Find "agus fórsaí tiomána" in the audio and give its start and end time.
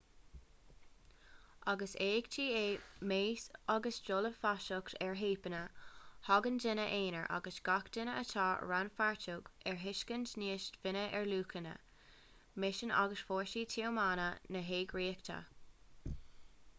13.05-14.27